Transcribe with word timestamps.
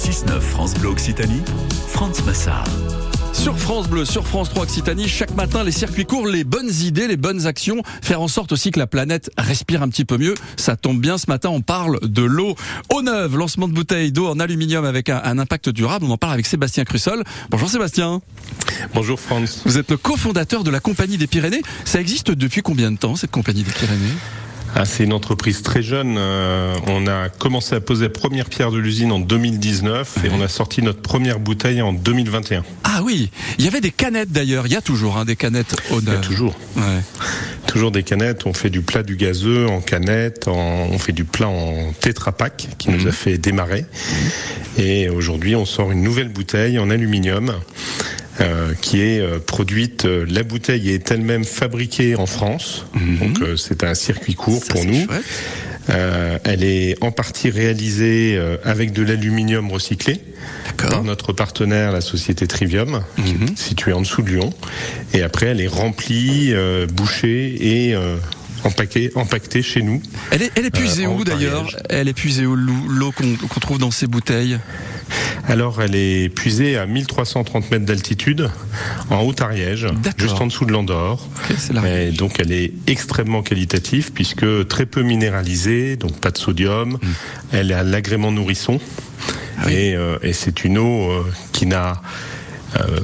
6-9 0.00 0.40
France 0.40 0.72
Bleu 0.72 0.88
Occitanie, 0.88 1.42
France 1.86 2.24
Massard. 2.24 2.64
Sur 3.34 3.58
France 3.58 3.86
Bleu, 3.86 4.06
sur 4.06 4.26
France 4.26 4.48
3 4.48 4.62
Occitanie, 4.62 5.06
chaque 5.06 5.34
matin, 5.34 5.62
les 5.62 5.72
circuits 5.72 6.06
courts, 6.06 6.26
les 6.26 6.42
bonnes 6.42 6.72
idées, 6.82 7.06
les 7.06 7.18
bonnes 7.18 7.46
actions, 7.46 7.82
faire 8.00 8.22
en 8.22 8.26
sorte 8.26 8.50
aussi 8.52 8.70
que 8.70 8.78
la 8.78 8.86
planète 8.86 9.30
respire 9.36 9.82
un 9.82 9.90
petit 9.90 10.06
peu 10.06 10.16
mieux. 10.16 10.34
Ça 10.56 10.74
tombe 10.76 10.98
bien, 10.98 11.18
ce 11.18 11.26
matin, 11.28 11.50
on 11.50 11.60
parle 11.60 12.00
de 12.00 12.22
l'eau. 12.22 12.54
Eau 12.90 13.02
neuve, 13.02 13.36
lancement 13.36 13.68
de 13.68 13.74
bouteilles 13.74 14.10
d'eau 14.10 14.26
en 14.26 14.40
aluminium 14.40 14.86
avec 14.86 15.10
un, 15.10 15.20
un, 15.22 15.38
impact 15.38 15.68
durable. 15.68 16.06
On 16.06 16.12
en 16.12 16.16
parle 16.16 16.32
avec 16.32 16.46
Sébastien 16.46 16.84
Crussol. 16.84 17.22
Bonjour 17.50 17.68
Sébastien. 17.68 18.22
Bonjour 18.94 19.20
France. 19.20 19.60
Vous 19.66 19.76
êtes 19.76 19.90
le 19.90 19.98
cofondateur 19.98 20.64
de 20.64 20.70
la 20.70 20.80
Compagnie 20.80 21.18
des 21.18 21.26
Pyrénées. 21.26 21.60
Ça 21.84 22.00
existe 22.00 22.30
depuis 22.30 22.62
combien 22.62 22.90
de 22.90 22.96
temps, 22.96 23.16
cette 23.16 23.32
Compagnie 23.32 23.64
des 23.64 23.72
Pyrénées? 23.72 24.14
Ah, 24.74 24.84
c'est 24.84 25.04
une 25.04 25.12
entreprise 25.12 25.62
très 25.62 25.82
jeune. 25.82 26.16
Euh, 26.18 26.74
on 26.86 27.06
a 27.06 27.28
commencé 27.28 27.74
à 27.74 27.80
poser 27.80 28.04
la 28.04 28.10
première 28.10 28.48
pierre 28.48 28.70
de 28.70 28.78
l'usine 28.78 29.12
en 29.12 29.18
2019 29.18 30.18
et 30.24 30.30
on 30.32 30.40
a 30.40 30.48
sorti 30.48 30.82
notre 30.82 31.02
première 31.02 31.40
bouteille 31.40 31.82
en 31.82 31.92
2021. 31.92 32.64
Ah 32.84 33.00
oui, 33.02 33.30
il 33.58 33.64
y 33.64 33.68
avait 33.68 33.80
des 33.80 33.90
canettes 33.90 34.30
d'ailleurs. 34.30 34.66
Il 34.66 34.72
y 34.72 34.76
a 34.76 34.80
toujours 34.80 35.16
hein, 35.16 35.24
des 35.24 35.36
canettes 35.36 35.74
au 35.90 36.00
Il 36.00 36.08
y 36.08 36.10
a 36.10 36.18
toujours. 36.18 36.54
Ouais. 36.76 37.02
Toujours 37.66 37.90
des 37.90 38.02
canettes. 38.02 38.46
On 38.46 38.52
fait 38.52 38.70
du 38.70 38.82
plat 38.82 39.02
du 39.02 39.16
gazeux 39.16 39.66
en 39.66 39.80
canette. 39.80 40.46
on 40.48 40.98
fait 40.98 41.12
du 41.12 41.24
plat 41.24 41.48
en 41.48 41.92
Tetra 42.00 42.32
Pak 42.32 42.68
qui 42.78 42.90
nous 42.90 43.02
a 43.02 43.06
mhm. 43.06 43.12
fait 43.12 43.38
démarrer. 43.38 43.86
Et 44.78 45.08
aujourd'hui, 45.08 45.56
on 45.56 45.64
sort 45.64 45.90
une 45.90 46.02
nouvelle 46.02 46.28
bouteille 46.28 46.78
en 46.78 46.90
aluminium 46.90 47.54
euh, 48.40 48.74
qui 48.80 49.02
est 49.02 49.20
euh, 49.20 49.38
produite. 49.38 50.04
Euh, 50.04 50.24
la 50.28 50.44
bouteille 50.44 50.90
est 50.90 51.10
elle-même 51.10 51.44
fabriquée 51.44 52.14
en 52.14 52.26
France, 52.26 52.86
mhm. 52.94 53.18
donc 53.18 53.58
c'est 53.58 53.82
un 53.82 53.94
circuit 53.94 54.34
court 54.34 54.62
pour 54.68 54.84
nous. 54.84 55.06
elle 55.88 56.62
est 56.62 56.96
en 57.02 57.10
partie 57.10 57.50
réalisée 57.50 58.40
avec 58.64 58.92
de 58.92 59.02
l'aluminium 59.02 59.70
recyclé 59.72 60.20
par 60.76 61.02
notre 61.02 61.32
partenaire, 61.32 61.90
la 61.90 62.00
société 62.00 62.46
Trivium, 62.46 63.02
mhm. 63.18 63.56
située 63.56 63.92
en 63.92 64.00
dessous 64.00 64.22
de 64.22 64.30
Lyon. 64.30 64.52
Et 65.12 65.22
après, 65.22 65.46
elle 65.46 65.60
est 65.60 65.66
remplie, 65.66 66.54
bouchée 66.92 67.88
et 67.88 67.96
empaquetée, 68.64 69.10
empaquetée 69.14 69.62
chez 69.62 69.82
nous. 69.82 70.02
Elle 70.30 70.42
est, 70.42 70.52
elle 70.56 70.66
est 70.66 70.70
puisée 70.70 71.06
où 71.06 71.24
d'ailleurs? 71.24 71.76
Elle 71.88 72.08
est 72.08 72.14
puisée 72.14 72.46
où 72.46 72.56
l'eau 72.56 73.12
qu'on 73.12 73.60
trouve 73.60 73.78
dans 73.78 73.90
ces 73.90 74.06
bouteilles? 74.06 74.58
Alors, 75.48 75.82
elle 75.82 75.94
est 75.96 76.28
puisée 76.28 76.76
à 76.76 76.86
1330 76.86 77.70
mètres 77.70 77.84
d'altitude, 77.84 78.50
en 79.10 79.22
Haute-Ariège, 79.22 79.88
juste 80.16 80.40
en 80.40 80.46
dessous 80.46 80.64
de 80.64 80.72
l'Andorre. 80.72 81.26
donc, 82.16 82.38
elle 82.38 82.52
est 82.52 82.72
extrêmement 82.86 83.42
qualitative 83.42 84.12
puisque 84.12 84.68
très 84.68 84.86
peu 84.86 85.02
minéralisée, 85.02 85.96
donc 85.96 86.16
pas 86.18 86.30
de 86.30 86.38
sodium. 86.38 86.92
Hmm. 86.92 86.98
Elle 87.52 87.72
à 87.72 87.82
l'agrément 87.82 88.30
nourrisson. 88.30 88.80
Ah 89.58 89.70
et, 89.70 89.94
euh, 89.94 90.18
et 90.22 90.32
c'est 90.32 90.64
une 90.64 90.78
eau 90.78 91.10
euh, 91.10 91.24
qui 91.52 91.66
n'a 91.66 92.00
euh, 92.76 93.00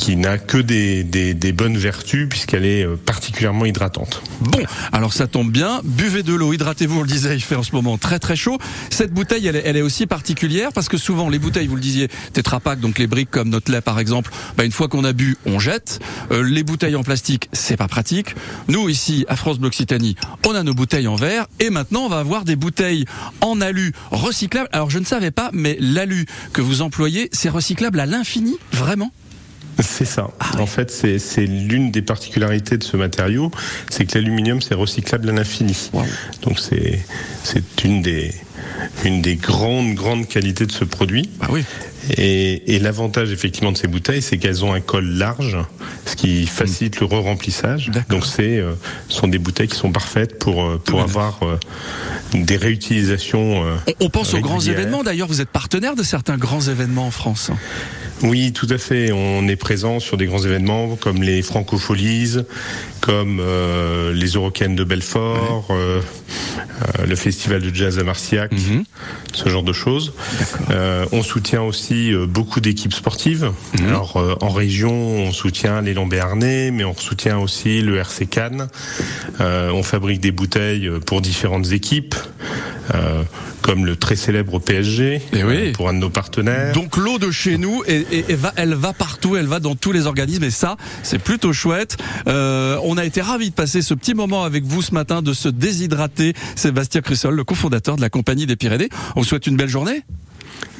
qui 0.00 0.16
n'a 0.16 0.38
que 0.38 0.56
des, 0.56 1.52
bonnes 1.52 1.76
vertus 1.76 2.26
puisqu'elle 2.26 2.64
est 2.64 2.86
euh, 2.86 2.96
particulièrement 2.96 3.66
hydratante. 3.66 4.22
Bon, 4.40 4.62
alors 4.92 5.12
ça 5.12 5.26
tombe 5.26 5.52
bien, 5.52 5.82
buvez 5.84 6.22
de 6.22 6.32
l'eau, 6.32 6.54
hydratez-vous, 6.54 7.00
on 7.00 7.02
le 7.02 7.06
disait, 7.06 7.34
il 7.34 7.42
fait 7.42 7.54
en 7.54 7.62
ce 7.62 7.72
moment 7.72 7.98
très 7.98 8.18
très 8.18 8.34
chaud. 8.34 8.56
Cette 8.88 9.12
bouteille, 9.12 9.46
elle 9.46 9.76
est, 9.76 9.82
aussi 9.82 10.06
particulière 10.06 10.72
parce 10.72 10.88
que 10.88 10.96
souvent 10.96 11.28
les 11.28 11.38
bouteilles, 11.38 11.66
vous 11.66 11.74
le 11.74 11.82
disiez, 11.82 12.08
Tetra 12.32 12.60
donc 12.76 12.98
les 12.98 13.06
briques 13.06 13.30
comme 13.30 13.50
notre 13.50 13.70
lait 13.70 13.82
par 13.82 13.98
exemple, 13.98 14.30
bah, 14.56 14.64
une 14.64 14.72
fois 14.72 14.88
qu'on 14.88 15.04
a 15.04 15.12
bu, 15.12 15.36
on 15.44 15.58
jette. 15.58 16.00
Euh, 16.30 16.42
les 16.42 16.62
bouteilles 16.62 16.96
en 16.96 17.02
plastique, 17.02 17.50
c'est 17.52 17.76
pas 17.76 17.88
pratique. 17.88 18.34
Nous 18.68 18.88
ici, 18.88 19.26
à 19.28 19.36
France 19.36 19.58
Bloxitanie, 19.58 20.16
on 20.46 20.54
a 20.54 20.62
nos 20.62 20.72
bouteilles 20.72 21.08
en 21.08 21.16
verre 21.16 21.46
et 21.58 21.68
maintenant 21.68 22.04
on 22.04 22.08
va 22.08 22.20
avoir 22.20 22.46
des 22.46 22.56
bouteilles 22.56 23.04
en 23.42 23.60
alu 23.60 23.92
recyclables. 24.10 24.70
Alors 24.72 24.88
je 24.88 24.98
ne 24.98 25.04
savais 25.04 25.30
pas, 25.30 25.50
mais 25.52 25.76
l'alu 25.78 26.24
que 26.54 26.62
vous 26.62 26.80
employez, 26.80 27.28
c'est 27.32 27.50
recyclable 27.50 28.00
à 28.00 28.06
l'infini, 28.06 28.56
vraiment? 28.72 29.12
C'est 29.80 30.04
ça. 30.04 30.28
Ah 30.40 30.60
en 30.60 30.66
fait, 30.66 30.90
c'est 30.90 31.46
l'une 31.46 31.90
des 31.90 32.02
particularités 32.02 32.76
de 32.76 32.84
ce 32.84 32.96
matériau, 32.96 33.50
c'est 33.90 34.04
que 34.04 34.18
l'aluminium 34.18 34.60
c'est 34.60 34.74
recyclable 34.74 35.28
à 35.30 35.32
l'infini. 35.32 35.90
Donc 36.42 36.58
c'est 36.58 37.00
c'est 37.42 37.84
une 37.84 38.02
des 38.02 38.32
une 39.04 39.22
des 39.22 39.36
grandes 39.36 39.94
grandes 39.94 40.26
qualités 40.28 40.66
de 40.66 40.72
ce 40.72 40.84
produit. 40.84 41.30
Ah 41.40 41.46
oui. 41.50 41.64
Et, 42.16 42.74
et 42.74 42.78
l'avantage 42.78 43.30
effectivement 43.30 43.72
de 43.72 43.76
ces 43.76 43.86
bouteilles, 43.86 44.22
c'est 44.22 44.38
qu'elles 44.38 44.64
ont 44.64 44.72
un 44.72 44.80
col 44.80 45.04
large, 45.04 45.58
ce 46.06 46.16
qui 46.16 46.46
facilite 46.46 46.98
le 47.00 47.06
re-remplissage. 47.06 47.90
Donc 48.08 48.26
c'est 48.26 48.58
euh, 48.58 48.72
sont 49.08 49.28
des 49.28 49.38
bouteilles 49.38 49.68
qui 49.68 49.76
sont 49.76 49.92
parfaites 49.92 50.38
pour 50.38 50.64
euh, 50.64 50.80
pour 50.82 51.02
avoir 51.02 51.38
euh, 51.42 51.58
des 52.32 52.56
réutilisations. 52.56 53.64
on, 54.00 54.10
pense 54.10 54.34
aux 54.34 54.40
grands 54.40 54.60
événements. 54.60 55.02
D'ailleurs, 55.02 55.28
vous 55.28 55.40
êtes 55.40 55.50
partenaire 55.50 55.94
de 55.94 56.02
certains 56.02 56.36
grands 56.36 56.62
événements 56.62 57.06
en 57.06 57.10
France. 57.10 57.50
Oui, 58.22 58.52
tout 58.52 58.66
à 58.70 58.78
fait. 58.78 59.12
On 59.12 59.48
est 59.48 59.56
présent 59.56 59.98
sur 59.98 60.16
des 60.16 60.26
grands 60.26 60.42
événements 60.42 60.96
comme 60.96 61.22
les 61.22 61.42
Francopholies, 61.42 62.36
comme 63.00 63.40
euh, 63.40 64.12
les 64.12 64.28
Eurocaines 64.28 64.76
de 64.76 64.84
Belfort, 64.84 65.68
euh, 65.70 66.00
euh, 67.00 67.06
le 67.06 67.16
Festival 67.16 67.62
de 67.62 67.74
jazz 67.74 67.98
à 67.98 68.04
Marciac, 68.04 68.52
mhm. 68.52 68.84
ce 69.32 69.48
genre 69.48 69.62
de 69.62 69.72
choses. 69.72 70.12
on 71.12 71.22
soutient 71.22 71.62
aussi 71.62 72.12
beaucoup 72.28 72.60
d'équipes 72.60 72.94
sportives. 72.94 73.50
Mhm. 73.78 73.88
Alors 73.88 74.38
en 74.40 74.50
région, 74.50 74.92
on 74.92 75.32
soutient 75.32 75.80
les 75.80 75.94
Béarnais, 76.00 76.70
mais 76.70 76.84
on 76.84 76.94
soutient 76.94 77.38
aussi 77.38 77.82
le 77.82 77.98
RC 77.98 78.26
Cannes. 78.26 78.68
on 79.38 79.82
fabrique 79.82 80.20
des 80.20 80.32
bouteilles 80.32 80.90
pour 81.06 81.20
différentes 81.20 81.72
équipes 81.72 82.14
comme 83.62 83.86
le 83.86 83.96
très 83.96 84.16
célèbre 84.16 84.58
PSG 84.58 85.14
et 85.14 85.22
eh 85.32 85.44
oui. 85.44 85.68
Euh, 85.68 85.72
pour 85.72 85.88
un 85.88 85.94
de 85.94 85.98
nos 85.98 86.10
partenaires. 86.10 86.72
Donc 86.72 86.96
l'eau 86.96 87.18
de 87.18 87.30
chez 87.30 87.58
nous, 87.58 87.82
et, 87.86 88.04
va, 88.34 88.52
elle 88.56 88.74
va 88.74 88.92
partout, 88.92 89.36
elle 89.36 89.46
va 89.46 89.60
dans 89.60 89.74
tous 89.74 89.92
les 89.92 90.06
organismes 90.06 90.44
et 90.44 90.50
ça, 90.50 90.76
c'est 91.02 91.18
plutôt 91.18 91.52
chouette. 91.52 91.96
Euh, 92.26 92.78
on 92.84 92.96
a 92.96 93.04
été 93.04 93.20
ravis 93.20 93.50
de 93.50 93.54
passer 93.54 93.82
ce 93.82 93.94
petit 93.94 94.14
moment 94.14 94.44
avec 94.44 94.64
vous 94.64 94.82
ce 94.82 94.94
matin, 94.94 95.22
de 95.22 95.32
se 95.32 95.48
déshydrater. 95.48 96.34
Sébastien 96.56 97.00
Crussol, 97.00 97.34
le 97.34 97.44
cofondateur 97.44 97.96
de 97.96 98.00
la 98.00 98.10
Compagnie 98.10 98.46
des 98.46 98.56
Pyrénées. 98.56 98.88
On 99.16 99.20
vous 99.20 99.26
souhaite 99.26 99.46
une 99.46 99.56
belle 99.56 99.68
journée. 99.68 100.02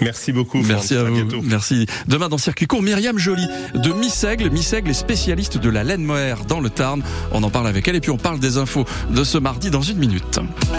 Merci 0.00 0.32
beaucoup. 0.32 0.62
Merci 0.62 0.96
à, 0.96 1.04
vous. 1.04 1.42
Merci. 1.42 1.86
Demain 2.08 2.28
dans 2.28 2.38
Circuit 2.38 2.66
Court, 2.66 2.82
Myriam 2.82 3.18
Joly 3.18 3.46
de 3.74 3.92
Missègle. 3.92 4.50
Missègle 4.50 4.90
est 4.90 4.94
spécialiste 4.94 5.58
de 5.58 5.68
la 5.68 5.84
laine 5.84 6.02
mohair 6.02 6.44
dans 6.44 6.60
le 6.60 6.70
Tarn. 6.70 7.02
On 7.32 7.42
en 7.42 7.50
parle 7.50 7.68
avec 7.68 7.86
elle 7.88 7.96
et 7.96 8.00
puis 8.00 8.10
on 8.10 8.16
parle 8.16 8.40
des 8.40 8.56
infos 8.56 8.84
de 9.10 9.24
ce 9.24 9.38
mardi 9.38 9.70
dans 9.70 9.82
une 9.82 9.98
minute. 9.98 10.40